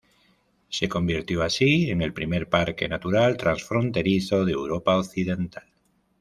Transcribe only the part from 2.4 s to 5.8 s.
parque natural transfronterizo de Europa occidental.